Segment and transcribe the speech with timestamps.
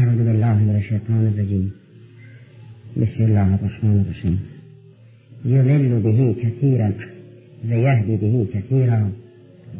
[0.00, 1.72] أعوذ بالله من الشيطان الرجيم.
[2.96, 4.38] بسم الله الرحمن الرحيم.
[5.44, 6.92] يضل به كثيرا
[7.70, 9.10] ويهدي به كثيرا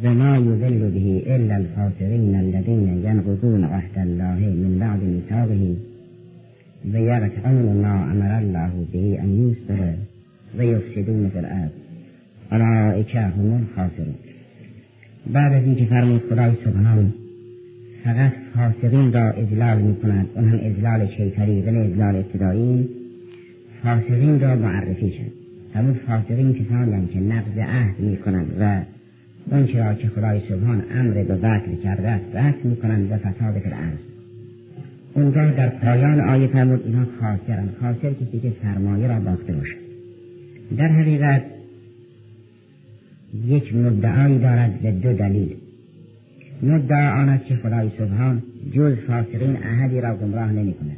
[0.05, 5.75] وما يضل به إلا الخاسرين الذين ينقضون عهد الله من بعد ميثاقه
[6.93, 9.81] ويقطعون ما أمر الله به أن يوصل
[10.59, 11.75] ويفسدون في الأرض.
[12.53, 14.19] أولئك هم الخاسرون.
[15.27, 17.12] بعد اینکه فرمود خدای سبحان
[18.05, 22.88] فقط فاسقین را اجلال می کند اون هم اجلال شیطری و اجلال ابتدایی.
[23.83, 25.33] فاسقین را معرفی شد.
[25.74, 28.82] همون فاسقین کسانی که نقض عهد می کنند و
[29.51, 33.55] اون را که خدای سبحان امر به وصل کرده است وصل می کنند و فساد
[33.55, 33.98] در عرض
[35.15, 37.77] اونجا در پایان آیه فرمود اینها خاسرند.
[37.80, 39.77] خاسر کسی که سرمایه را باخته باشد
[40.77, 41.43] در حقیقت
[43.46, 45.57] یک مدعایی دارد به دو دلیل.
[46.63, 50.97] مدعا آن است که خدای سبحان جز فاسقین احدی را گمراه نمی کند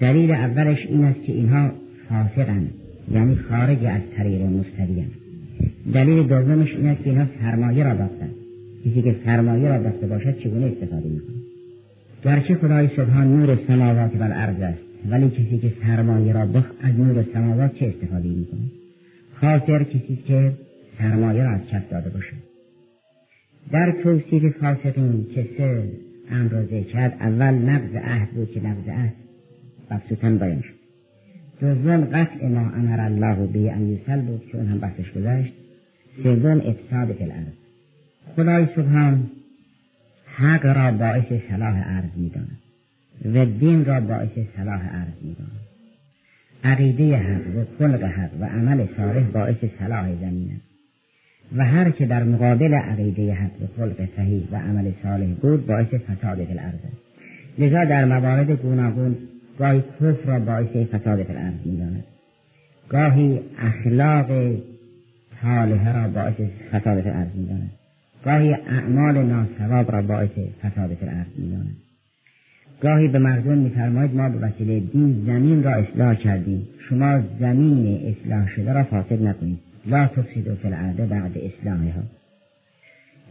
[0.00, 1.70] دلیل اولش این است که اینها
[2.08, 2.70] فاسقند
[3.12, 5.10] یعنی خارج از طریق مستقیم.
[5.92, 8.34] دلیل دومش این است که اینها سرمایه را باختند.
[8.84, 11.36] کسی که سرمایه را باخته باشد چگونه استفاده می‌کنه
[12.24, 14.78] گرچه خدای سبحان نور سماوات و الارض است
[15.10, 18.60] ولی کسی که سرمایه را باخت از نور سماوات چه استفاده می‌کنه
[19.40, 20.52] خاسر کسی که
[20.98, 22.55] سرمایه را از کف داده باشد.
[23.70, 25.88] در توصیف فاسقین که سه
[26.30, 29.12] امر کرد اول نقض عهد بود که نقض عهد
[29.90, 30.74] مبسوطا بیان شد.
[31.60, 35.52] دوم قطع ما امر الله به ان بود که اون هم بحثش گذشت.
[36.22, 37.56] سوم افساد فی الارض.
[38.36, 39.30] خدای سبحان
[40.26, 42.58] حق را باعث صلاح عرض می‌داند
[43.34, 45.60] و دین را باعث صلاح عرض می‌داند.
[46.64, 50.65] عقیده حق و خلق حق و عمل صالح باعث صلاح زمین است.
[51.56, 55.86] و هر که در مقابل عقیده حق و خلق صحیح و عمل صالح بود باعث
[55.86, 56.74] فساد فی الارض
[57.58, 59.16] لذا در موارد گوناگون
[59.58, 62.04] گاهی کفر را باعث فساد فی الارض می‌داند.
[62.88, 64.26] گاهی اخلاق
[65.42, 66.34] صالحه را باعث
[66.72, 67.70] فساد فی الارض می‌داند.
[68.24, 70.30] گاهی اعمال ناصواب را باعث
[70.62, 71.76] فساد فی الارض می‌داند.
[72.80, 76.68] گاهی به مردم میفرماید ما به وسیله دین زمین را اصلاح کردیم.
[76.88, 79.58] شما زمین اصلاح شده را فاسد نکنید.
[79.86, 82.02] لا تفسدوا فی الارض بعد اصلاحها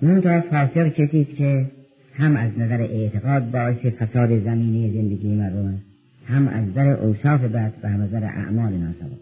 [0.01, 1.65] منتها فاسق کسی است که
[2.13, 5.81] هم از نظر اعتقاد باعث فساد زمینی زندگی مردم
[6.27, 9.19] هم از نظر اوصاف بد و هم از نظر اعمال ناسواب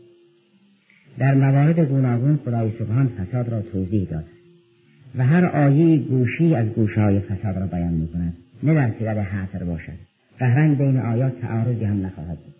[1.17, 4.25] در موارد گوناگون خدای سبحان فساد را توضیح داد
[5.17, 8.33] و هر آیه گوشی از گوشهای فساد را بیان می کند
[8.63, 9.94] نه در صورت حصر باشد.
[10.39, 12.52] قهرن بین آیات تعارضی هم نخواهد بود.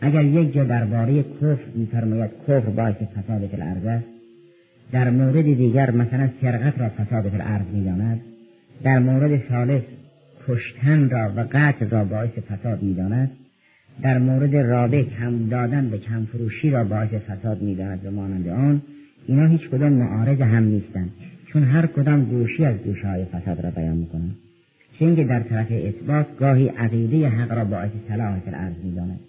[0.00, 4.06] اگر یک جا درباره کفر میفرماید کفر باعث فساد الارض است.
[4.92, 8.20] در مورد دیگر مثلا سرقت را فساد الارض می‌داند.
[8.82, 9.82] در مورد ثالث
[10.48, 13.30] کشتن را و قتل را باعث فساد می‌داند.
[14.02, 18.82] در مورد رابع کم دادن به کم فروشی را باعث فساد می‌داند و مانند آن
[19.26, 21.10] اینا هیچ کدام معارض هم نیستند.
[21.46, 24.36] چون هر کدام گوشی از گوشه های فساد را بیان می‌کنند.
[24.98, 29.20] چون در طرف اثبات گاهی عقیده حق را باعث صلاح فی الارض می‌داند.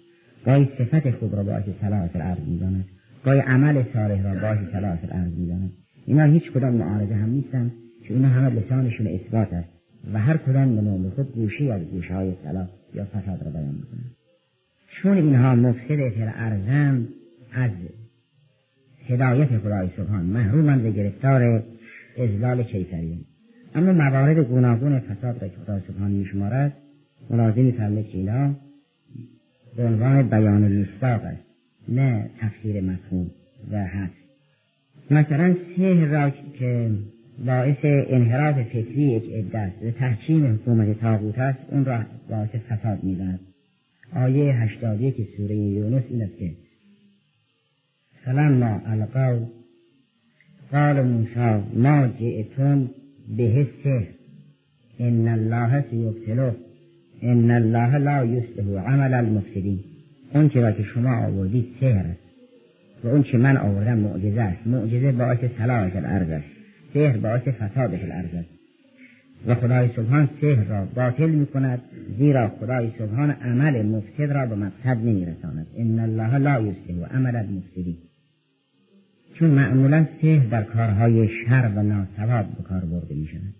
[0.48, 2.84] گاهی صفت خوب را باعث صلاح الارض می‌داند.
[3.24, 5.72] گاهی عمل صالح را باعث صلاح الارض می‌داند.
[6.06, 7.72] اینا هیچ کدام معارضه هم نیستند
[8.08, 9.68] چون اینا همه لسانشون اثبات است
[10.14, 13.74] و هر کدام به نوع خود گوشی از گوشه های صلاح یا فساد را بیان
[13.74, 14.14] می‌کنند.
[15.02, 17.00] چون اینها مفسد فی الارض
[17.52, 17.70] از
[19.06, 21.62] هدایت خدای سبحان محرومند و گرفتار
[22.18, 23.20] ازلال کیسریان
[23.74, 26.72] اما موارد گوناگون فساد را که خدای سبحان میشمارد
[27.30, 28.18] ملازم میفرمه که
[29.78, 31.42] به عنوان بیان مستاق است
[31.88, 33.30] نه تفسیر مفهوم
[33.72, 34.12] و هست
[35.10, 36.90] مثلا سهر را که
[37.46, 43.04] باعث انحراف فکری یک عده است و تحکیم حکومت تاغوت است اون را باعث فساد
[43.04, 43.40] می‌دهد.
[44.16, 46.50] آیه هشتادی که سوره یونس این است که
[48.24, 49.38] فلما القوا
[50.72, 52.90] قال موسی ما جئتم
[53.36, 54.06] به سحر
[54.98, 56.50] ان الله سیبتلو
[57.22, 59.80] ان الله لا یصلح عمل المفسدین
[60.34, 62.20] اون را که شما آوردید سحر است.
[63.04, 64.66] و اون که من آوردم معجزه است.
[64.66, 66.46] معجزه باعث صلاح الارض است.
[66.94, 68.48] سحر باعث فساد الارض است.
[69.46, 71.80] و خدای سبحان سحر را باطل می کند
[72.18, 77.36] زیرا خدای سبحان عمل مفسد را به مقصد نمی رساند ان الله لا یصلح عمل
[77.36, 77.96] المفسدین.
[79.34, 83.57] چون معمولا سحر در کارهای شر و ناسواب به کار برده می شود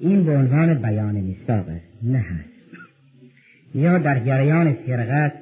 [0.00, 2.56] این به عنوان بیان مستاق است نه هست.
[3.74, 5.32] یا در جریان سرقت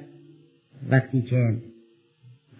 [0.89, 1.57] وقتی که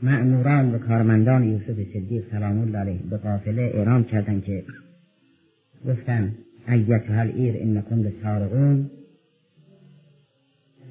[0.03, 4.63] مأموران و کارمندان یوسف صدیق سلام الله علیه به قافله اعلام کردند که
[5.88, 6.36] گفتن
[6.68, 8.89] ایت هل ایر انکم لسارقون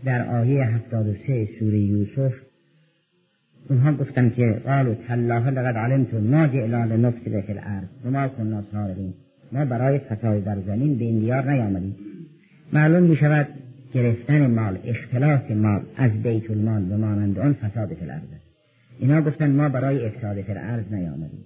[0.04, 2.32] در آیه 73 سوره یوسف
[3.68, 9.14] اونها گفتن که قالوا تالله لقد علمتم ما جئنا لنفسد فی الارض ما کنا سارقین
[9.54, 11.96] ما برای فساد در زمین به این دیار نیامدیم.
[12.72, 13.48] معلوم می شود
[13.94, 18.20] گرفتن مال اختلاس مال از بیت المال و مانند آن فساد فی الارض.
[18.98, 21.44] اینا گفتن ما برای افساد فی الارض نیامدیم.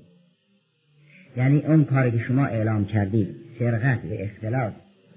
[1.37, 3.29] یعنی اون کاری که شما اعلام کردید
[3.59, 4.73] سرقت و اختلاس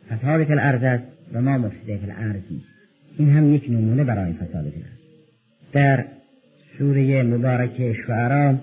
[0.09, 1.03] فساد فی الارض است
[1.33, 2.11] و ما مفسد فی
[3.17, 4.83] این هم یک نمونه برای فساد فی
[5.73, 6.05] در
[6.77, 8.55] سوره مبارک شعرا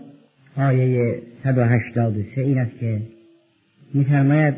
[0.56, 3.00] آیه 183 این است که
[3.94, 4.54] میفرماید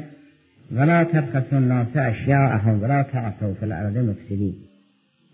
[0.73, 4.55] ولا تبخسوا الناس اشیاءهم ولا تعثوا فی الارض مفسدین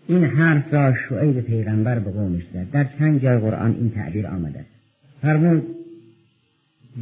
[0.07, 2.71] این حرف را شعیب پیغمبر به قومش زد.
[2.71, 4.69] در چند جای قرآن این تعبیر آمده است.
[5.21, 5.63] فرمود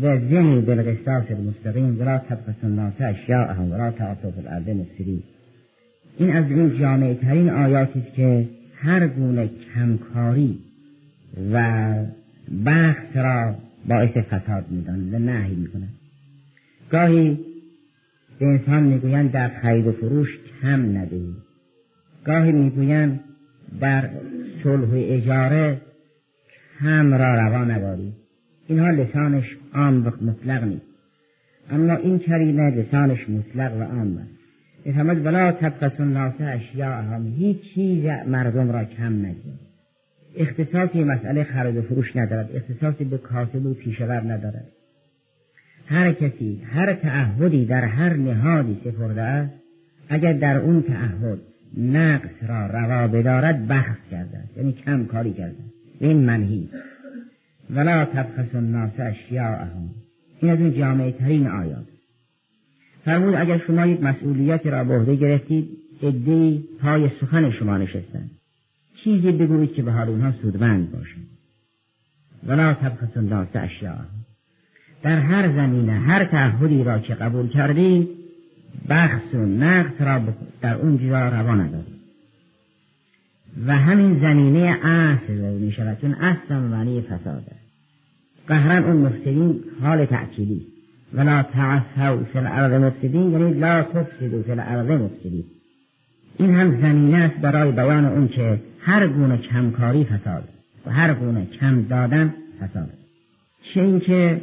[0.02, 5.24] و زنی بالقسطاس المستقیم ولا تبخسوا الناس اشیاءهم ولا تعثوا فی الارض مفسدین
[6.18, 10.60] این از این جامعه ترین آیاتی است که هر گونه کمکاری
[11.54, 11.94] و
[12.66, 13.56] بخت را
[13.88, 15.88] باعث فساد میدان و نهی می‌کنن
[16.92, 17.40] گاهی
[18.40, 20.30] به انسان می‌گویند در خرید و فروش
[20.62, 21.36] کم ندهی.
[22.26, 23.20] گاهی می‌گویند
[23.80, 24.10] در
[24.64, 25.82] صلح و اجاره
[26.80, 28.14] کم را روا نباری
[28.68, 30.86] اینها لسانش عام و مطلق نیست.
[31.72, 34.36] اما این کلمه لسانش مطلق و عام است.
[34.86, 39.54] بفرماد ولا تبقص الناس اشیاء هم هیچ چیز مردم را کم نگیر
[40.38, 42.56] اختصاصی مسئله خرید و فروش ندارد.
[42.56, 44.68] اختصاصی به کاسب و پیشور ندارد.
[45.86, 49.54] هر کسی هر تعهدی در هر نهادی سپرده است
[50.10, 51.40] اگر در اون تعهد
[51.78, 55.64] نقص را روا بدارد بحث کرده است یعنی کم کاری کرده
[56.00, 56.70] این منهی.
[57.70, 59.90] ولا تبخس الناس اشیاءهم.
[60.42, 61.86] این از این جامعه ترین آیات.
[63.06, 65.70] فرمود اگر شما یک مسئولیتی را به عهده گرفتید
[66.04, 68.32] عدهای پای سخن شما نشستند.
[69.04, 71.16] چیزی بگویید که به حال اونها سودمند باشه
[72.48, 74.25] ولا تبخس الناس اشیاءهم.
[75.04, 78.08] در هر زمینه هر تعهدی را که قبول کردید
[78.90, 80.22] بخص و نقص را
[80.62, 81.96] در اون جا روا ندارید
[83.68, 87.66] و همین زمینه اصل می شود چون اصل معنی فساد است
[88.86, 90.62] اون مفسدین حال تأکیدی.
[91.14, 95.44] ولا تعثوا فی الارض مفسدین یعنی لا تفسدوا فی الارض مفسدین.
[96.38, 100.44] این هم زمینه است برای بیان اون که هر گونه کمکاری فساد
[100.86, 102.90] و هر گونه کم دادن فساد
[103.74, 104.42] چه اینکه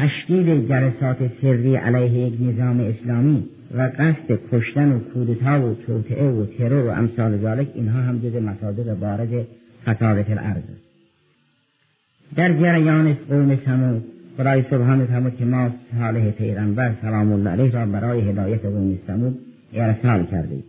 [0.00, 3.44] تشکیل جلسات سری علیه یک نظام اسلامی
[3.74, 8.34] و قصد کشتن و کودتا و توطعه و ترور و امثال ذالک اینها هم جز
[8.34, 9.46] مصادر بارد
[9.84, 10.62] فساد الارض
[12.36, 14.04] در جریان قوم سمود
[14.36, 19.38] خدای سبحانه فرمود که ما صالح پیغمبر سلام الله علیه را برای هدایت قوم سمود
[19.74, 20.64] ارسال کردیم.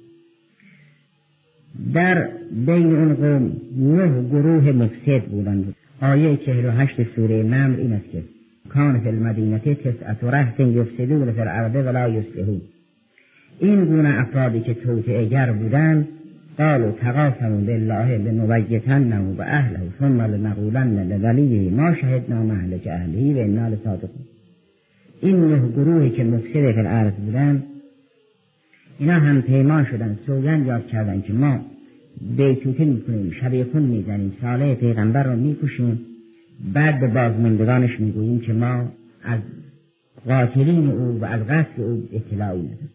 [1.93, 2.27] در
[2.65, 5.75] بین اون قوم نه گروه مفسد بودند.
[6.01, 8.23] آیه چهل و هشت سوره نمر این است که
[8.73, 12.61] کان فی المدینه تسعت رهت یفسدون فی الارض ولا یصلحون.
[13.59, 16.07] این گونه افرادی که توطعه بودند
[16.57, 23.67] قالوا تقاسموا بالله لنبیتنه و اهله ثم لنقولن لولیه ما شهدنا مهلک اهله و انا
[23.67, 24.25] لصادقون.
[25.21, 27.63] این نه گروهی که مفسد فی الارض بودند
[28.99, 31.59] اینا هم پیمان شدن سوگند یاد کردن که ما
[32.37, 35.99] بیتوته می‌کنیم شبیخون می‌زنیم ساله پیغمبر رو می‌کشیم
[36.73, 38.91] بعد به بازماندگانش می‌گوییم که ما
[39.23, 39.39] از
[40.25, 42.89] قاتلین او و از قتل او اطلاعی نداریم.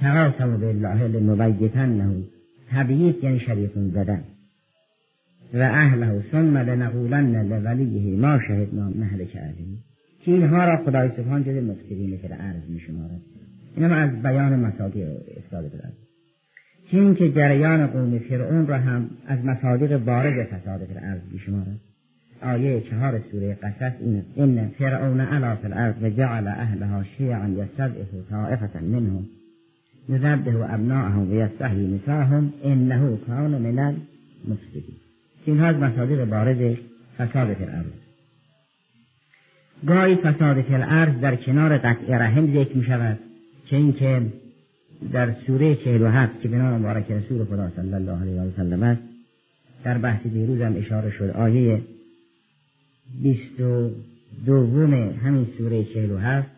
[0.00, 2.24] تقاسم بالله لنبیتنه
[2.70, 4.24] تبییت یعنی شریفون زدن.
[5.54, 9.54] و اهله ثم لنقولن لولیه ما شهدنا مهلک اهله
[10.24, 13.20] که اینها را خدای سبحان جز مفسرین که عرض می شمارد
[13.76, 15.92] اینم از بیان مصادیق افتاده بدارد
[16.90, 20.80] چین که جریان قوم فرعون را هم از مصادیق بارز فساد
[21.32, 21.80] می شمارد
[22.42, 28.08] آیه چهار سوره قصص این ان فرعون علا فی الارض و جعل اهلها شیعا یستضعف
[28.30, 29.26] طائفه منهم
[30.08, 34.96] یذبح ابناءهم و یستحیی نساءهم انه کان من المفسدین.
[35.44, 36.76] اینها از مصادیق بارز
[37.18, 37.86] فساد فی الارض.
[39.86, 43.18] گاهی فساد فی الارض در کنار قطع رحم ذکر می شود
[43.70, 44.22] چه اینکه
[45.12, 48.82] در سوره چهل و هفت که بنا مبارک رسول خدا صلی الله علیه و سلم
[48.82, 49.02] است
[49.84, 51.80] در بحث دیروز هم اشاره شد آیه
[53.22, 53.90] بیست و
[54.46, 56.48] دوم همین سوره چهل و هفت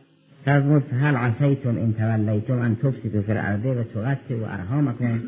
[0.44, 5.20] فرمود هل عصیتم ان تولیتم ان تفسدوا فی الارض و تقطعوا ارحامکم؟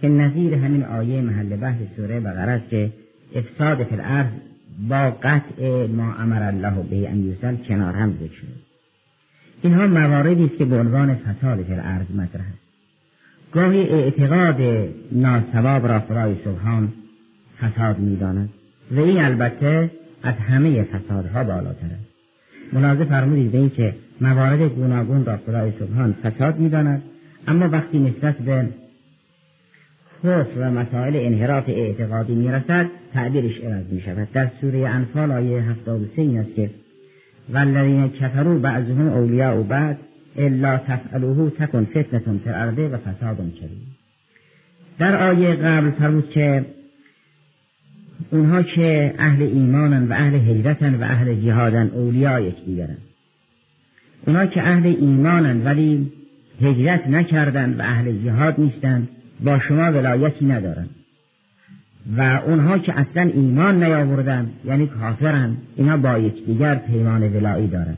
[0.00, 2.92] که نظیر همین آیه محل بحث سوره بقره است که
[3.34, 4.30] افساد فی الارض
[4.88, 8.64] با قطع ما امر الله به ان کنار هم ذکر شد
[9.62, 12.64] اینها مواردی است که به عنوان فساد فی الارض مطرح است.
[13.52, 16.92] گاهی اعتقاد ناسواب را خدای سبحان
[17.60, 18.48] فساد می‌داند.
[18.90, 19.90] و این البته
[20.24, 22.14] از همه فسادها بالاتر است.
[22.72, 27.02] ملاحظه فرمودید به اینکه موارد گوناگون را خدای سبحان فساد می‌داند
[27.48, 28.68] اما وقتی نسبت به
[30.22, 36.22] کفر و مسائل انحراف اعتقادی می‌رسد تعبیرش عوض می شود در سوره انفال آیه 73
[36.22, 36.70] این است که
[37.52, 39.98] والذین کفروا بعضهم اولیاء بعد
[40.36, 43.94] الا تفعلوه تکن فتنة فی الارض و فساد کبیر
[44.98, 46.64] در آیه قبل فرمود که
[48.34, 52.96] اونها که اهل ایمانن و اهل هجرتن و اهل جهادن اولیاء یکدیگرن
[54.26, 56.12] اونها که اهل ایمانن ولی
[56.62, 59.08] هجرت نکردن و اهل جهاد نیستن
[59.44, 60.86] با شما ولایتی ندارن.
[62.16, 67.96] و اونها که اصلا ایمان نیاوردن یعنی کافرن اینا با یکدیگر پیمان ولایی دارن.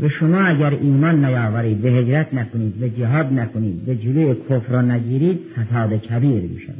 [0.00, 4.82] و شما اگر ایمان نیاورید به هجرت نکنید به جهاد نکنید به جلوی کفر را
[4.82, 6.74] نگیرید فساد کبیر میشن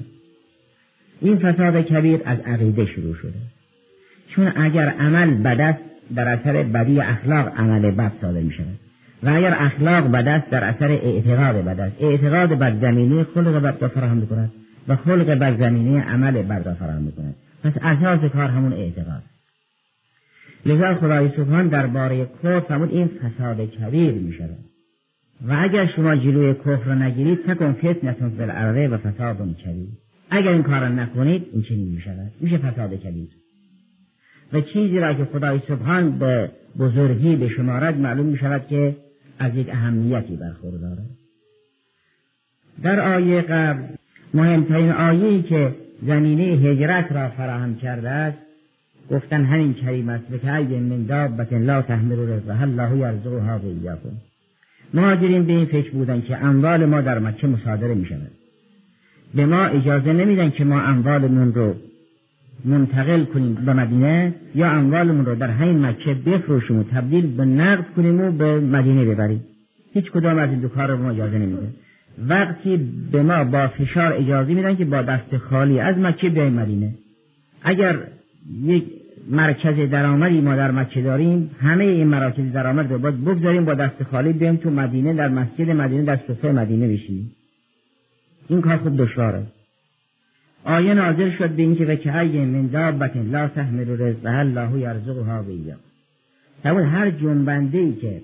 [1.20, 3.38] این فساد کبیر از عقیده شروع شده.
[4.28, 5.78] چون اگر عمل بد است
[6.14, 8.78] در اثر بدی اخلاق عمل بد صادر می شود.
[9.22, 13.82] و اگر اخلاق بد است در اثر اعتقاد بد است اعتقاد بد زمینه خلق بد
[13.82, 14.52] را فراهم می‌کند
[14.88, 17.34] و خلق بد زمینه عمل بد را فراهم می‌کند.
[17.64, 19.22] پس اساس کار همون اعتقاد.
[20.66, 24.58] لذا خدای سبحان درباره کفر فرمود این فساد کبیر می شود.
[25.48, 29.88] و اگر شما جلوی کفر را نگیرید تکن فتنتون الارض و فساد کبیر.
[30.30, 33.28] اگر این کار نکنید این چنین می شود میشه فساد کبیر
[34.52, 38.96] و چیزی را که خدای سبحان به بزرگی به شمارد معلوم می شود که
[39.38, 41.02] از یک اهمیتی برخورداره.
[42.82, 43.82] در آیه قبل
[44.34, 45.74] مهمترین آیه‌ای که
[46.06, 48.38] زمینه هجرت را فراهم کرده است
[49.10, 54.08] گفتن همین کریم است به که من دابت لا تحمل رزقها الله یرزقها و ایاکم.
[54.94, 58.30] مهاجرین به این فکر بودن که اموال ما در مکه مصادره می شود
[59.34, 61.74] به ما اجازه نمیدن که ما اموالمون رو
[62.64, 67.84] منتقل کنیم به مدینه یا اموالمون رو در همین مکه بفروشیم و تبدیل به نقد
[67.96, 69.44] کنیم و به مدینه ببریم.
[69.92, 71.68] هیچ کدام از این دو کار رو ما اجازه نمیده
[72.28, 72.76] وقتی
[73.12, 76.94] به ما با فشار اجازه میدن که با دست خالی از مکه بیایم مدینه.
[77.62, 77.98] اگر
[78.64, 78.84] یک
[79.30, 84.02] مرکز درآمدی ما در مکه داریم همه این مراکز درآمد رو باید بگذاریم با دست
[84.02, 87.35] خالی بیایم تو مدینه در مسجد مدینه در صفحه مدینه بشینیم.
[88.48, 89.42] این کار خوب دشواره.
[90.64, 95.48] آیه نازل شد به اینکه به که من دابت لا تحمل رزقها الله یرزقها و
[95.48, 98.22] ایاکم هر جنبنده ای که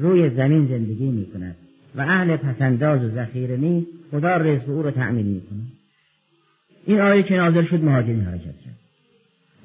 [0.00, 1.56] روی زمین زندگی می کند
[1.94, 5.72] و اهل پسنداز و ذخیره نیست خدا رزق او رو تأمین می کند
[6.86, 8.78] این آیه که نازل شد مهاجرین حرکت کرد.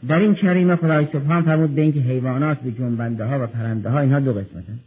[0.08, 4.00] در این کریمه خدای سبحان فرمود به اینکه حیوانات به جنبنده ها و پرنده ها
[4.00, 4.80] اینها دو قسمتن.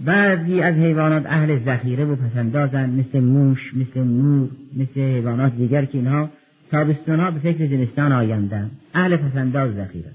[0.00, 5.98] بعضی از حیوانات اهل ذخیره و پسندازند مثل موش مثل نور مثل حیوانات دیگر که
[5.98, 6.30] اینها
[6.70, 10.10] تابستان ها به فکر زمستان آیندن اهل پسنداز ذخیره.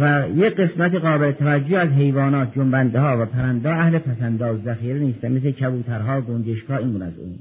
[0.00, 5.32] و یک قسمت قابل توجه از حیوانات جنبنده ها و پرنده اهل پسنداز ذخیره نیستن
[5.32, 7.38] مثل کبوترها گنجشکا این از اون.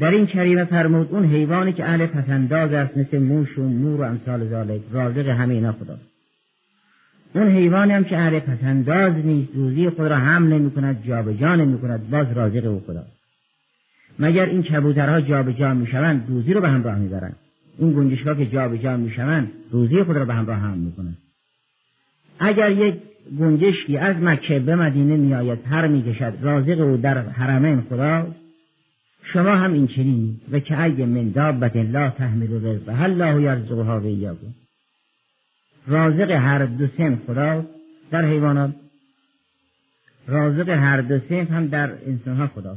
[0.00, 4.04] در این کریمه فرمود اون حیوانی که اهل پسنداز است مثل موش و نور و
[4.04, 5.98] امثال ذالک رازق همه اینا خدا
[7.34, 11.78] اون حیوانی هم که اهل پسنداز نیست روزی خود را حمل نمی کند جابجا نمی
[11.78, 13.04] کند باز رازق او خدا.
[14.18, 17.36] مگر این کبوترها جابجا می‌شوند روزی رو به همراه می‌برند؟
[17.78, 21.18] این گنجشکا که جابجا می‌شوند روزی خود را به همراه هم می‌کنند.
[22.38, 22.94] اگر یک
[23.40, 28.26] گنجشکی از مکه به مدینه میآید پر می‌کشد رازق او در حرمین خدا؟
[29.22, 34.06] شما هم این چنین و که اگه من دابت لا تحمل رزقها الله یرزقها و
[34.06, 34.54] ایاکم.
[35.88, 37.66] رازق هر دو سن خدا
[38.10, 38.74] در حیوانات
[40.26, 42.76] رازق هر دو سن هم در انسانها خدا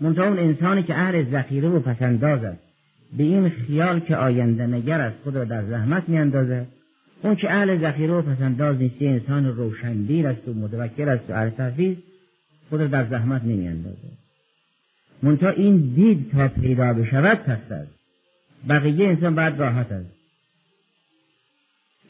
[0.00, 2.62] منتها اون انسانی که اهل ذخیره و پسنداز است.
[3.16, 6.66] به این خیال که آینده نگر است خود را در زحمت میاندازد.
[7.22, 11.94] اون که اهل ذخیره و پسنداز نیست انسان روشنبیر است و متوکل است و اهل
[12.70, 14.12] خود را در زحمت نمیاندازد.
[15.22, 17.90] منتها این دید تا پیدا بشود پس است.
[18.68, 20.21] بقیه انسان بعد راحت است.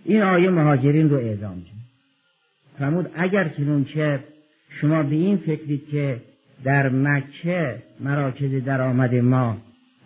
[0.04, 1.82] این آیه مهاجرین رو اعزام کرد.
[2.78, 3.48] فرمود اگر
[3.94, 4.20] که
[4.80, 6.20] شما به این فکرید که
[6.64, 9.56] در مکه مراکز درآمد ما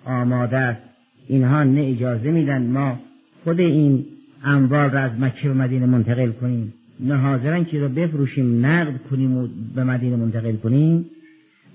[0.04, 0.82] آماده است
[1.28, 2.98] اینها نه اجازه میدن ما
[3.44, 4.06] خود این
[4.44, 6.74] اموال را از مکه به مدینه منتقل کنیم.
[7.00, 11.10] نه حاضرن که رو بفروشیم نقد کنیم و به مدینه منتقل کنیم.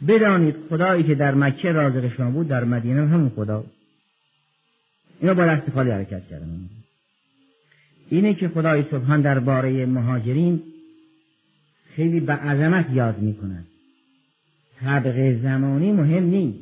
[0.08, 3.64] بدانید خدایی که در مکه رازق شما بود در مدینه همون خدا
[5.20, 6.70] اینا با دست خالی حرکت کردن
[8.12, 10.62] اینه که خدای سبحان درباره مهاجرین
[11.96, 13.66] خیلی به عظمت یاد می‌کند.
[14.82, 16.60] سبق زمانی مهم نیست.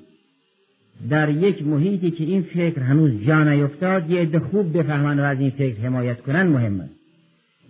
[1.10, 5.40] در یک محیطی که این فکر هنوز جا نیفتاد یه عده خوب بفهمن و از
[5.40, 6.94] این فکر حمایت کنن مهم است.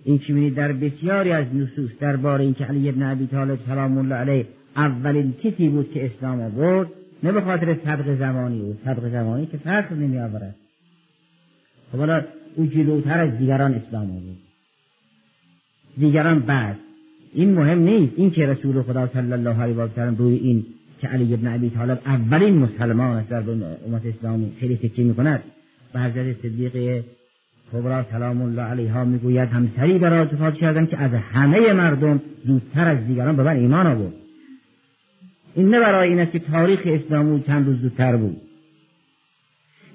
[0.04, 4.46] این که در بسیاری از نصوص درباره اینکه علی ابن ابی طالب سلام الله علیه
[4.76, 6.88] اولین کسی بود که اسلام آورد
[7.24, 10.56] نه به خاطر سبق زمانی او سبق زمانی که فخر نمی آورد
[11.92, 12.00] خب
[12.60, 14.38] او جلوتر از دیگران اسلام آورد.
[15.98, 16.76] دیگران بعد.
[17.34, 20.66] این مهم نیست این که رسول خدا صلی الله علیه و سلم روی این
[21.02, 23.44] که علی ابن ابی طالب اولین مسلمان است در
[23.88, 25.44] امت اسلامی خیلی تکیه می‌کند.
[25.94, 27.04] و حضرت صدیق
[27.74, 33.08] کبرا سلام الله علیها می‌گوید همسری برای اتفاق کردن که از همه مردم زودتر از
[33.08, 34.14] دیگران به من ایمان آورد.
[35.56, 38.38] این نه برای این است که تاریخ اسلامی چند روز زودتر بود.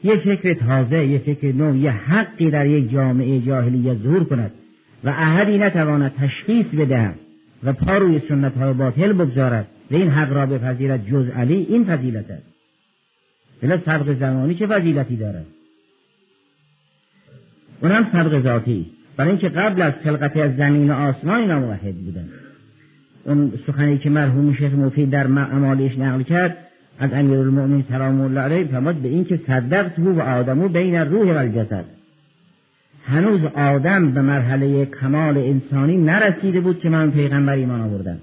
[0.04, 4.50] یه فکر تازه یه فکر نو یه حقی در یک جامعه جاهلیه ظهور کند
[5.04, 7.14] و احدی نتواند تشخیص بدهد
[7.64, 11.84] و پا روی سنت های باطل بگذارد و این حق را بپذیرد جز علی این
[11.84, 12.42] فضیلت است.
[13.62, 15.46] بلا سبق زمانی چه فضیلتی دارد؟
[17.82, 19.16] اونم سبق ذاتی است.
[19.16, 22.28] برای اینکه قبل از خلقت از زمین و آسمان اینا موحد بودن.
[23.24, 26.56] اون سخنی که مرحوم شیخ مفید در امالیش نقل کرد
[26.98, 31.38] از امیر المؤمن سلام الله علیه فرمود به اینکه صدقت و آدمو بین روح و
[31.38, 31.84] الجسد.
[33.04, 38.18] هنوز آدم به مرحله کمال انسانی نرسیده بود که من پیغمبر ایمان آوردم.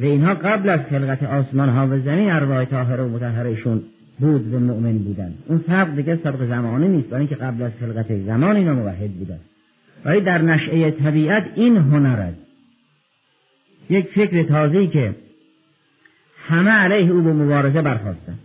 [0.00, 3.82] و اینها قبل از خلقت آسمان ها و زمین ارواح طاهره و متحرشون
[4.20, 8.16] بود و مؤمن بودن اون سبق دیگه سبق زمانی نیست برای اینکه قبل از خلقت
[8.16, 9.38] زمان اینا موحد بودن
[10.04, 12.38] ولی در نشعه طبیعت این هنر است.
[13.90, 15.14] یک فکر تازه‌ای که
[16.48, 18.38] همه علیه او به مبارزه برخواستن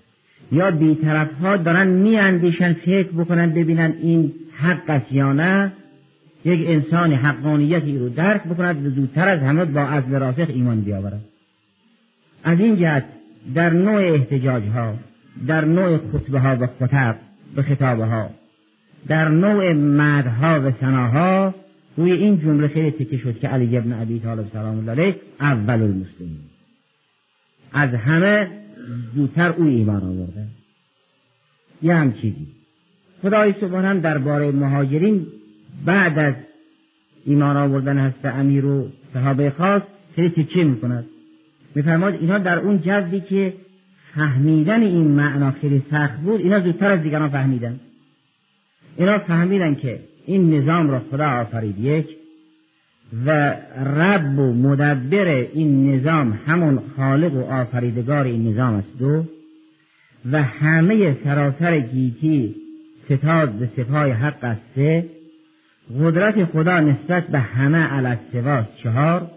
[0.51, 5.71] یا بیطرف ها دارن میاندیشن فکر بکنن ببینن این حق است یا نه.
[6.45, 11.21] یک انسان حقانیتی رو درک بکند و زودتر از همه با از راسخ ایمان بیاورد.
[12.43, 13.03] از این جهت
[13.55, 14.93] در نوع احتجاج ها
[15.47, 17.15] در نوع خطبه ها و خطب
[17.57, 18.29] و خطابه ها
[19.07, 21.53] در نوع مدها و سناها
[21.97, 25.81] روی این جمله خیلی تکه شد که علی ابن ابی طالب سلام الله علیه اول
[25.81, 26.39] المسلمین
[27.75, 28.47] از همه
[29.15, 30.47] زودتر او ایمان آورده.
[31.81, 32.47] یه هم چیزی.
[33.21, 35.27] خدای سبحان هم درباره مهاجرین
[35.85, 36.33] بعد از
[37.25, 39.81] ایمان آوردن هست امیر و صحابه خاص
[40.15, 41.05] خیلی تکیه می‌کند.
[41.75, 43.53] میفرماد اینا در اون جذبی که
[44.15, 47.79] فهمیدن این معنا خیلی سخت بود اینا زودتر از دیگران فهمیدن.
[48.97, 51.79] اینا فهمیدن که این نظام را خدا آفرید.
[51.79, 52.07] یک
[53.25, 58.97] و رب و مدبر این نظام همون خالق و آفریدگار این نظام است.
[58.99, 59.23] دو
[60.31, 62.55] و همه سراسر گیتی
[63.05, 64.61] ستاد به سپای حق است.
[64.75, 65.05] سه
[65.99, 68.17] قدرت خدا نسبت به همه علی
[68.83, 69.31] چهار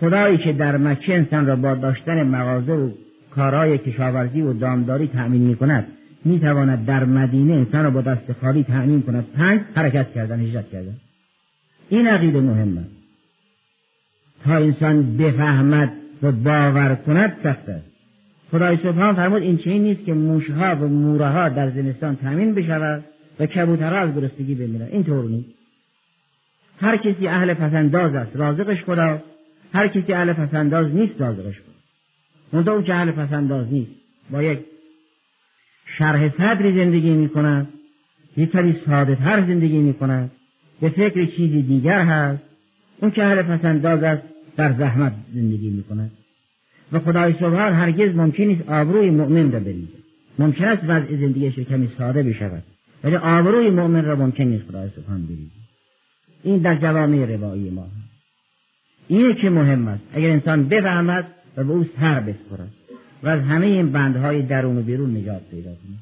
[0.00, 2.90] خدایی که در مکه انسان را با داشتن مغازه و
[3.30, 5.86] کارهای کشاورزی و دامداری تأمین می کند
[6.24, 9.26] می تواند در مدینه انسان را با دست خالی تأمین کند.
[9.36, 10.94] پنج حرکت کردن هجرت کردن.
[11.88, 12.97] این عقیده مهم است
[14.44, 17.86] تا انسان بفهمد و باور کند سخت است.
[18.50, 23.04] خدای سبحان فرمود این چنین نیست که موشها و موره در زمستان تأمین بشود
[23.40, 24.88] و کبوترها از گرسنگی بمیرند.
[24.92, 25.48] این طور نیست.
[26.80, 29.22] هر کسی اهل پسنداز است رازقش خدا
[29.74, 31.72] هر کسی اهل پسنداز نیست رازقش خدا
[32.52, 33.90] منتها اون که اهل پسنداز نیست
[34.30, 34.58] با یک
[35.86, 37.68] شرح صدری زندگی می کند
[38.36, 40.30] یک کلی ساده تر زندگی می کند
[40.80, 42.42] به فکر چیزی دیگر هست.
[43.00, 44.22] اون که اهل پسنداز است
[44.56, 46.10] در زحمت زندگی می کند
[46.92, 49.98] و خدای سبحان هرگز ممکن نیست آبروی مؤمن را بریزه.
[50.38, 52.62] ممکن است وضع زندگیش کمی ساده بشود
[53.04, 55.50] ولی آبروی مؤمن را ممکن نیست خدای سبحان بریزه.
[56.42, 58.08] این در جوامع روایی ما هست.
[59.08, 60.02] اینه که مهم است.
[60.12, 62.72] اگر انسان بفهمد و به او سر بسپرد
[63.22, 65.98] و از همه این بندهای درون و بیرون نجات پیدا کنه.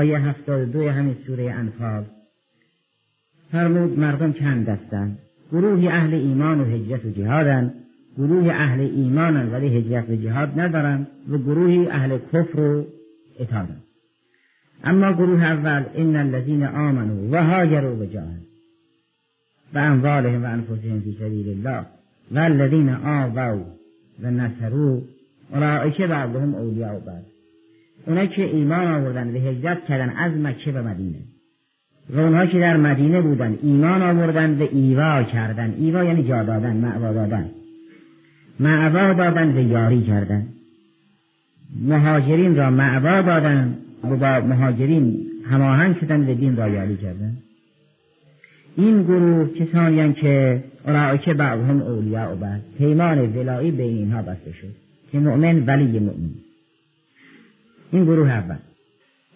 [0.00, 2.04] آیه هفتاد دو همین سوره انفال.
[3.52, 5.18] فرمود مردم چند دستن
[5.52, 7.74] گروه اهل ایمان و هجرت و جهادن.
[8.18, 12.86] گروه اهل ایمانن ولی هجرت و جهاد ندارن و گروه اهل کفر و
[13.40, 13.76] اطاعتن
[14.84, 18.52] اما گروه اول ان الذین آمنوا و هاجروا و جاهدوا
[19.74, 21.86] و اموالهم و انفسهم فی سبیل الله
[22.30, 23.60] و الذین آووا
[24.22, 25.02] و نصرو
[25.52, 27.24] اولئک بعضهم اولیاء بعض.
[28.06, 31.18] اونا که ایمان آوردن و هجرت کردن از مکه به مدینه.
[32.10, 35.74] و اونها که در مدینه بودن ایمان آوردن و ایوا کردن.
[35.78, 37.50] ایوا یعنی جا دادن معوا دادن.
[38.60, 40.46] معوا دادن و یاری کردن.
[41.80, 47.36] مهاجرین را معوا دادن و با مهاجرین هماهنگ شدن و دین را یاری کردن.
[48.76, 50.64] این گروه کسانی که
[51.24, 54.74] که بعضهم اولیاء و بعد پیمان ولایی بین اینها بسته شد
[55.12, 56.30] که مؤمن ولی مؤمن.
[57.92, 58.56] این گروه اول.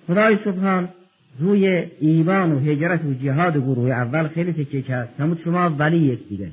[0.07, 0.89] خدای سبحان
[1.39, 5.09] روی ایمان و هجرت و جهاد گروه اول خیلی تکیه کرد.
[5.19, 6.51] نمود شما ولی یک دیگه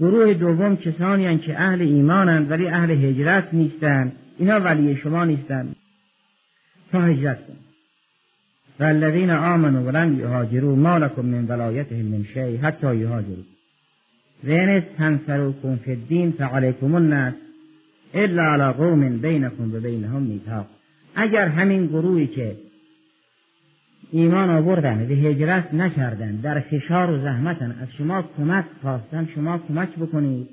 [0.00, 5.76] گروه دوم کسانی که اهل ایمانند ولی اهل هجرت نیستند اینا ولی شما نیستند
[6.92, 7.56] تا هجرت کن.
[8.80, 13.44] و الذین آمنوا ولم یهاجروا ما لكم من ولایتهم من شیء حتی یهاجروا.
[14.44, 17.34] و تنصروكم فی الدین فعلیکم الناس
[18.14, 20.66] الا على قوم بینکم و بینهم میثاق.
[21.14, 22.56] اگر همین گروهی که
[24.12, 26.36] ایمان آوردن و هجرت نکردن.
[26.36, 27.76] در فشار و زحمتن.
[27.82, 30.48] از شما کمک خواستن شما کمک بکنید.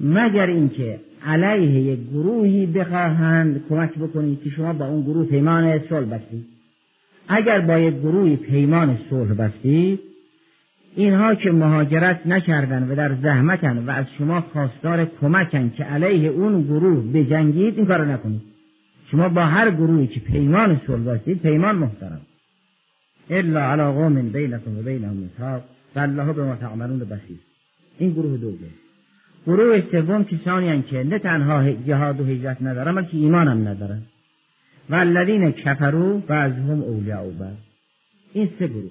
[0.00, 6.06] مگر اینکه علیه یک گروهی بخواهند کمک بکنید که شما با اون گروه پیمان صلح
[6.06, 6.46] بستید؟
[7.28, 10.00] اگر با یک گروهی پیمان صلح بستید
[10.96, 16.62] اینها که مهاجرت نکردن و در زحمتن و از شما خواستار کمکن که علیه اون
[16.62, 18.42] گروه بجنگید این کارو نکنید.
[19.10, 22.20] شما با هر گروهی که پیمان صلح بستید پیمان محترم.
[23.30, 25.62] الا علی قوم بینکم و بینهم میثاق
[25.96, 27.38] والله به ما تعملون بسیر
[27.98, 28.70] این گروه دوم.
[29.46, 34.02] گروه سوم کسانی که نه تنها جهاد و هجرت ندارن بلکه ایمان هم ندارن.
[34.90, 37.56] و الذین کفروا بعضهم اولیاء بعض.
[38.32, 38.90] این سه گروه.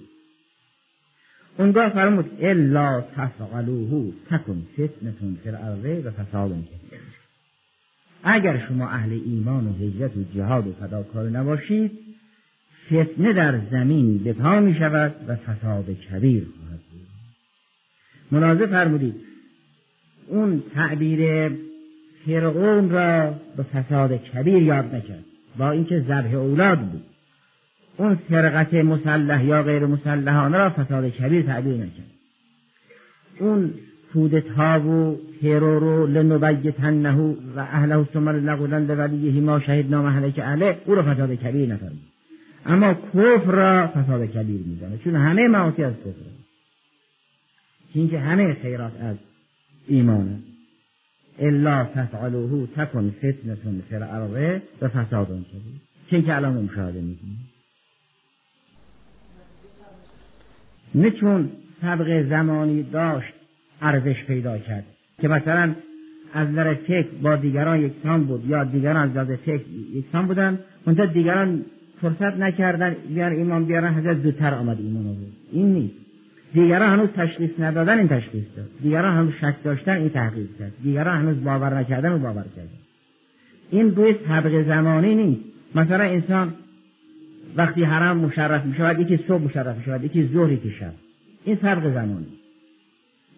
[1.57, 6.51] اونگاه فرمود الا تفعلوه تکن فتنتون فی الارض و فساد
[8.23, 11.91] اگر شما اهل ایمان و هجرت و جهاد و فداکار نباشید
[12.87, 17.07] فتنه در زمین به پا می شود و فساد کبیر خواهد بود.
[18.31, 19.15] ملاحظه فرمودید
[20.27, 21.51] اون تعبیر
[22.25, 25.25] فرعون را به فساد کبیر یاد نکرد.
[25.57, 27.03] با اینکه ذبح اولاد بود.
[27.97, 32.11] اون فرقت مسلح یا غیر مسلحانه را فساد کبیر تعبیر نکرد.
[33.39, 33.73] اون
[34.13, 37.15] کودتا و ترور و لنبیتنه
[37.55, 42.10] و اهله ثم لنقولن ولیه ما شهدنا محلک اهله او را فساد کبیر نفرمود.
[42.65, 46.31] اما کفر را فساد کبیر میدانه چون همه معاصی از کفر.
[47.93, 49.17] چون که همه خیرات از
[49.87, 50.39] ایمانه
[51.39, 55.81] الا تفعلوه تکن فتنتون فی الارض و فساد کبیر.
[56.09, 57.49] چون که الان مشاهده می‌کنیم.
[60.95, 63.33] نه چون سبق زمانی داشت
[63.81, 64.85] ارزش پیدا کرد.
[65.21, 65.75] که مثلا
[66.33, 71.05] از نظر فکر با دیگران یکسان بود یا دیگران از نظر فکر یکسان بودن منتها
[71.05, 71.65] دیگران
[72.01, 75.95] فرصت نکردن بیان ایمان بیارن حضرت زودتر آمد ایمان بود این نیست.
[76.53, 78.65] دیگران هنوز تشخیص ندادن این تشخیص داد.
[78.83, 80.71] دیگران هنوز شک داشتن این تحقیق کرد.
[80.83, 82.69] دیگران هنوز باور نکردن و باور کردن.
[83.71, 85.41] این روی سبق زمانی نیست.
[85.75, 86.53] مثلا انسان
[87.57, 90.93] وقتی حرم مشرف می شود یکی صبح مشرف می شود یکی ظهر یکی شب.
[91.45, 92.27] این سبق زمانی.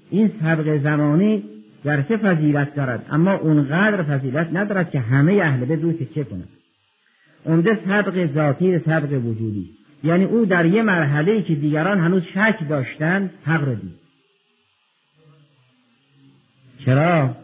[0.10, 1.44] این سبق زمانی
[1.84, 6.48] در چه فضیلت دارد؟ اما اونقدر فضیلت ندارد که همه اهل بیت چه کند
[7.46, 9.70] عمده سبق ذاتی سبق وجودی.
[10.04, 13.94] یعنی او در یه مرحله که دیگران هنوز شک داشتن حق را دید.
[16.86, 17.36] چرا؟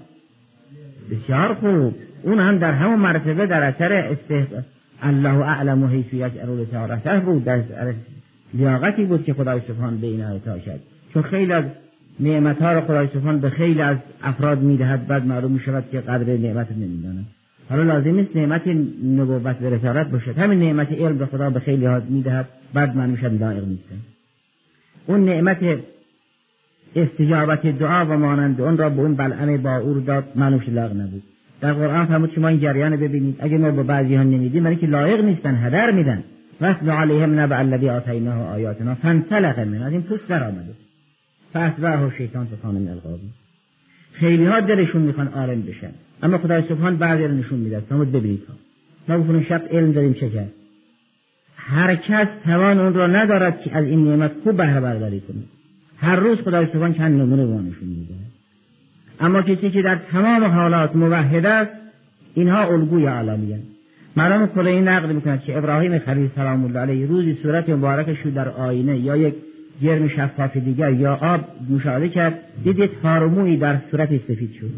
[1.12, 1.95] بسیار خوب.
[2.23, 4.63] اون هم در همون مرتبه در اثر استحق
[5.01, 7.43] الله اعلم و حیثیت ارول سارته بود.
[7.43, 7.93] در
[8.53, 10.79] لیاقتی بود که خدای سبحان به این اعطا شد
[11.13, 11.63] چون خیلی از
[12.19, 16.38] نعمت ها را خدای سبحان به خیلی از افراد می‌دهد بعد معلوم شود که قدر
[16.38, 17.27] نعمت نمی‌دانند
[17.69, 18.67] حالا لازم نیست نعمت
[19.05, 23.10] نبوت و رسالت باشد همین نعمت علم به خدا به خیلی ها می‌دهد بعد من
[23.10, 23.95] می‌شد لایق نیستن
[25.08, 25.58] اون نعمت
[26.95, 31.23] استجابت دعا و مانند اون را به اون بلعم با اور داد منوش لایق نبود.
[31.62, 33.36] در قرآن فرمود شما این جریان ببینید.
[33.39, 36.23] اگه ما به بعضی ها نمیدیم برای که لایق نیستن هدر میدن.
[36.62, 40.73] وصل علیهم نبع الذی آتیناه آیاتنا فانسلخ من از این پوست در آمده
[41.53, 42.97] فاسبعه شیطان فکان من
[44.13, 45.91] خیلی ها دلشون می‌خوان عالم بشن.
[46.23, 48.43] اما خدای سبحان بعضی رو نشون میده فرمود ببینید.
[49.08, 50.51] ما گفتیم شب علم داریم چه کرد.
[51.55, 55.41] هر کس توان اون را ندارد که از این نعمت خوب بهره برداری کنه.
[55.97, 58.13] هر روز خدای سبحان چند نمونه به نشون میده
[59.19, 61.71] اما کسی که در تمام حالات موحد است
[62.34, 63.63] اینها الگوی عالمی هست
[64.17, 68.49] مرام کلی نقل می‌کند که ابراهیم خلیل سلام الله علیه روزی صورت مبارکش رو در
[68.49, 69.36] آینه یا یک
[69.82, 72.39] جرم شفاف دیگر یا آب مشاهده کرد.
[72.63, 74.69] دید یک تارموی در صورت سفید شد.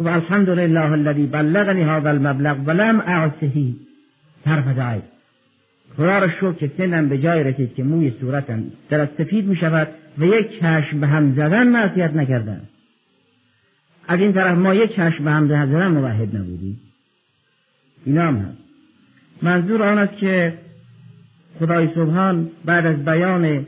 [0.00, 3.76] و الحمدلله الذی بلغنی هذا المبلغ ولم اعصهی
[4.44, 5.00] طرف دعای
[5.96, 9.88] خدا را شکر که سنم به جای رسید که موی صورتم در سفید می شود
[10.18, 12.60] و یک چشم به هم زدن معصیت نکردن.
[14.08, 16.80] از این طرف ما یک چشم به هم زدن موحد نبودیم.
[18.04, 18.58] اینا هم هست.
[19.42, 20.54] منظور آن است که
[21.58, 23.66] خدای سبحان بعد از بیان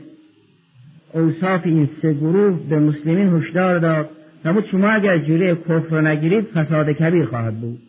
[1.13, 4.09] اوصاف این سه گروه به مسلمین هشدار داد
[4.45, 7.79] نمود شما اگر جوری کفر نگیرید فساد کبیر خواهد بود.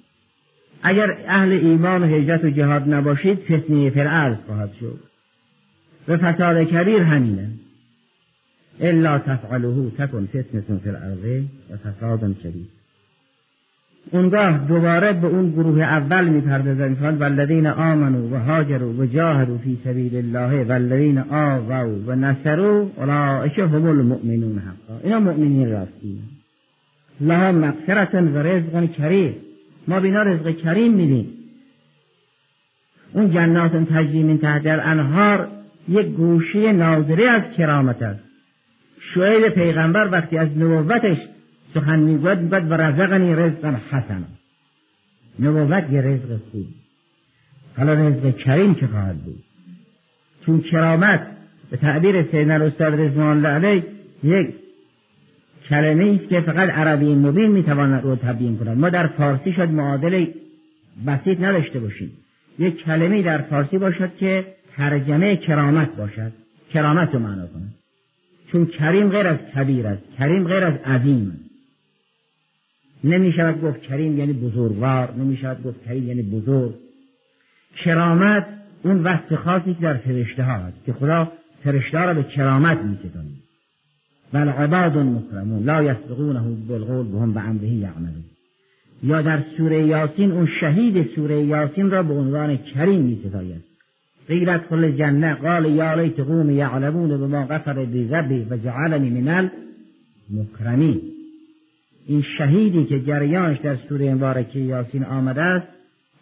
[0.82, 4.98] اگر اهل ایمان و هجرت و جهاد نباشید فتنه فرعرض خواهد شد.
[6.08, 7.48] و فساد کبیر همینه.
[8.80, 12.80] الا تفعله تکن فتنه فی و فساد شدید.
[14.10, 19.78] اونگاه دوباره به اون گروه اول می‌پردازن میفرماد والذین آمنوا و هاجروا و جاهدوا فی
[19.84, 25.00] سبیل الله والذین آووا و نصروا اولئک هم المؤمنون حقا.
[25.04, 26.18] اینا مؤمنین راستی
[27.20, 29.35] لها مغفرت و رزق کریم.
[29.88, 31.33] ما بینا رزق کریم میدیم.
[33.12, 35.48] اون جنات تجری من تحت الانهار
[35.88, 38.20] یک گوشه ناظره از کرامت است.
[39.14, 41.18] شعیب پیغمبر وقتی از نبوتش
[41.74, 44.26] سخن می‌گوید می‌گوید و رزقنی رزقا حسنا.
[45.40, 46.66] نبوت یه رزق خوب.
[47.76, 49.42] حالا رزق کریم که خواهد بود؟
[50.46, 51.26] چون کرامت
[51.70, 53.85] به تعبیر سیدنا الاستاد رضوان الله علیه
[54.24, 54.54] یک
[55.70, 58.78] کلمه است که فقط عربی مبین می‌تواند رو تبیین کند.
[58.78, 60.26] ما در فارسی شد معادل
[61.06, 62.12] بسیط نداشته باشیم.
[62.59, 64.44] یک کلمه در فارسی باشد که
[64.76, 66.33] ترجمه کرامت باشد.
[66.72, 67.74] کرامت رو معنا کند.
[68.52, 70.02] چون کریم غیر از کبیر است.
[70.18, 71.50] کریم غیر از عظیم است.
[73.04, 75.14] نمی گفت کریم یعنی بزرگوار.
[75.18, 76.74] نمی شود گفت کریم یعنی بزرگ.
[77.76, 78.46] کرامت
[78.83, 81.33] اون وصف خاصی که در فرشته ها هست که خدا
[81.64, 82.98] فرشته را به کرامت می
[84.32, 88.24] بل عباد مکرمون لا یسبقونه بالقول بهم به امره یعملون.
[89.02, 93.64] یا در سوره یاسین اون شهید سوره یاسین را به عنوان کریم می ستاید
[94.28, 99.50] قیلت کل جنه قال یا لیت قوم یعلمون بما غفر بی و جعلنی من
[100.30, 101.00] المکرمین
[102.06, 105.66] این شهیدی که جریانش در سوره مبارکه یاسین آمده است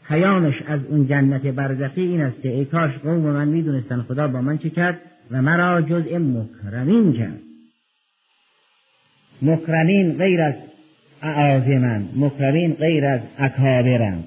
[0.08, 4.40] پیامش از اون جنت برزخی این است که ای کاش قوم من می‌دونستن خدا با
[4.40, 4.98] من چه
[5.30, 7.40] و مرا جزء مکرمین کرد.
[9.42, 10.54] مکرمین غیر از
[11.22, 14.24] اعاظمن مکرمین غیر از اکابرن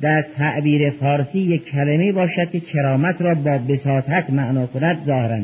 [0.00, 5.40] در تعبیر فارسی یک کلمه باشد که کرامت را با بساطت معنا کند ظاهرا.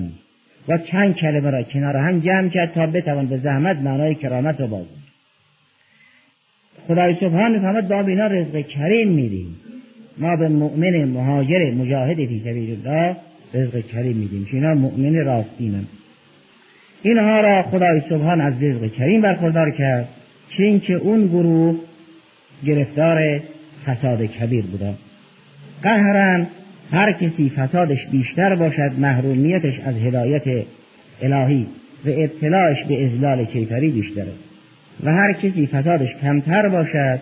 [0.68, 4.66] و چند کلمه را کنار هم جمع کرد تا بتوان به زحمت معنای کرامت را
[4.66, 4.86] باز
[6.88, 9.56] خدای سبحان می‌فهمد با اینا رزق کریم میدیم.
[10.18, 13.16] ما به مؤمن مهاجر مجاهد فی سبیل الله
[13.54, 14.44] رزق کریم میدیم.
[14.44, 15.84] که اینا مؤمن راستینن.
[17.02, 20.08] اینها را خدای سبحان از رزق کریم برخوردار کرد
[20.56, 21.76] چین که اون گروه
[22.66, 23.40] گرفتار
[23.86, 24.94] فساد کبیر بودن
[25.82, 26.46] قهرن
[26.92, 30.64] هر کسی فسادش بیشتر باشد محرومیتش از هدایت
[31.22, 31.66] الهی
[32.04, 34.32] و ابتلاعش به ازلال کیفری بیشتره
[35.04, 37.18] و هر کسی فسادش کمتر باشد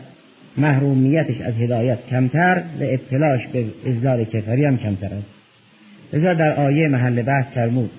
[0.57, 5.27] محرومیتش از هدایت کمتر و ابتلاعش به ازلال کیفری هم کمتر است.
[6.13, 7.91] لذا در آیه محل بحث فرمود.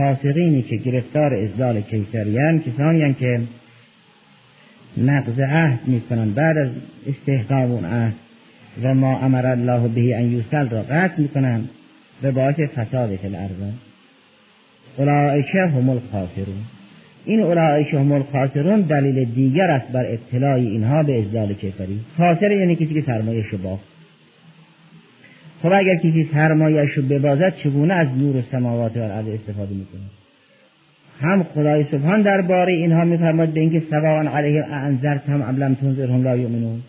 [0.00, 3.40] فاسقینی که گرفتار ازلال کیفریان کسانی که
[4.96, 6.68] نقض عهد می‌کنن بعد از
[7.06, 8.14] استحقام اون عهد
[8.82, 11.64] و ما امر الله به ان یوسل را قطع می‌کنن
[12.22, 13.72] به باعث فساد فی الارض.
[14.96, 16.62] اولئک هم الخاسرون.
[17.24, 22.76] این اولئک هم الخاسرون دلیل دیگر است بر ابتلای اینها به ازدال کفری خاسر یعنی
[22.76, 23.89] کسی که سرمایه باخت
[25.62, 30.00] خب اگر کسی سرمایه شو ببازد چگونه از نور سماوات و الارض استفاده می‌کنه؟
[31.20, 36.36] هم خدای سبحان درباره اینها میفرماد به اینکه سواء علیهم انذرتهم ام لم تنذرهم لا
[36.36, 36.82] یؤمنون.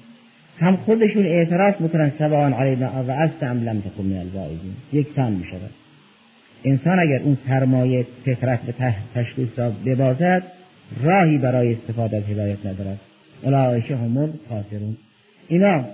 [0.60, 4.74] هم خودشون اعتراف می‌کنن سبان علینا و از ام لم تکن من الواعظین.
[4.94, 5.70] یکسان می‌شود.
[6.64, 8.74] انسان اگر اون سرمایه فطرت به
[9.16, 10.44] تشخیص را ببازد
[11.04, 13.00] راهی برای استفاده از هدایت ندارد.
[13.44, 14.98] اولئک هم خاسرون
[15.48, 15.86] اینا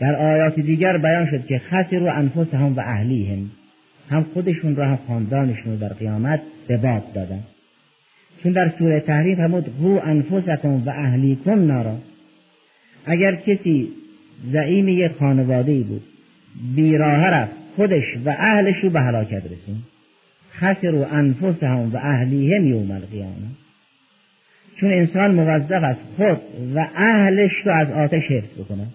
[0.00, 3.50] در آیات دیگر بیان شد که خسر و انفس هم و اهلی هم
[4.10, 7.42] هم خودشون را هم خاندانشون رو در قیامت به باد دادن.
[8.42, 11.96] چون در سوره تحریم فرمود هو انفسکم و اهلیکم نارا.
[13.06, 13.88] اگر کسی
[14.52, 16.02] زعیم یک خانواده بود
[16.76, 19.82] بیراه رفت خودش و اهلش رو به هلاکت رسون
[20.52, 23.48] خسر و انفس هم و اهلیهم یوم القیامه.
[24.76, 26.40] چون انسان موظف است خود
[26.74, 28.86] و اهلش رو از آتش حفظ بکنه.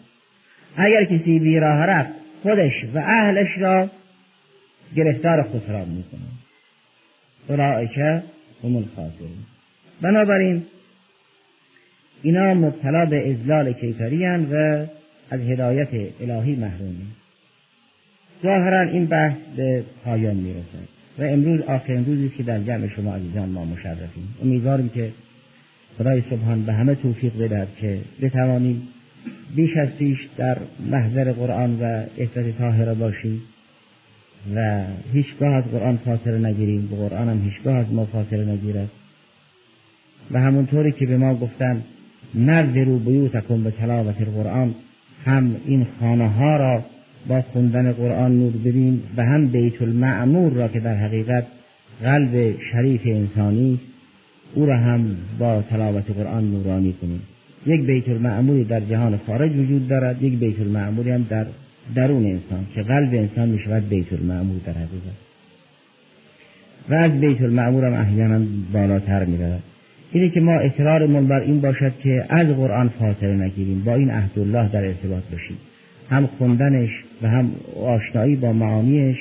[0.78, 3.90] اگر کسی بیراه رفت خودش و اهلش را
[4.96, 6.22] گرفتار خسران می‌کنه
[7.48, 7.98] اولئک
[8.64, 9.38] هم الخاسرون.
[10.02, 10.64] بنابراین
[12.22, 14.86] اینا مبتلا به ازلال کیفری و
[15.30, 15.88] از هدایت
[16.22, 17.08] الهی محرومی
[18.44, 20.88] ظاهرا این بحث به پایان می‌رسد
[21.20, 24.36] و امروز آخرین روزی است که در جمع شما عزیزان ما مشرفیم.
[24.44, 25.12] امیدواریم که
[25.98, 28.88] خدای سبحان به همه توفیق بدهد که بتوانیم
[29.56, 30.58] بیش از پیش در
[30.92, 33.42] محضر قرآن و احساس طاهره باشیم
[34.56, 34.84] و
[35.14, 36.88] هیچگاه از قرآن فاصله نگیریم.
[36.88, 38.90] به قرآن هم هیچگاه از ما فاصله نگیرد.
[40.32, 41.84] و همونطوری که به ما گفتن
[42.36, 44.76] نذرو بیوتکم به تلاوت القرآن
[45.26, 46.84] هم این خانه ها را
[47.28, 51.46] با خوندن قرآن نور بدین و هم بیت المعمور را که در حقیقت
[52.04, 53.80] قلب شریف انسانی
[54.54, 57.22] او را هم با تلاوت قرآن نورانی کنیم.
[57.66, 61.46] یک بیت المعموری در جهان خارج وجود دارد یک بیت المعموری هم در
[61.96, 65.18] درون انسان که قلب انسان می شود بیت المعمور در حقیقت.
[66.90, 69.64] و از بیت المعمور هم احیانا بالاتر می رود
[70.12, 74.40] اینه که ما اصرارمون بر این باشد که از قرآن فاصله نگیریم با این عهد
[74.40, 75.58] الله در ارتباط باشیم.
[76.10, 76.90] هم خوندنش
[77.22, 77.52] و هم
[77.84, 79.18] آشنایی با معانیش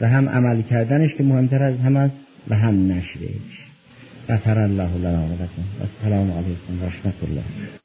[0.00, 2.14] و هم عمل کردنش که مهمتر از هم است
[2.48, 3.69] و هم نشرش
[4.30, 7.80] غفر الله لنا و لكم السلام علیکم و رحمت الله.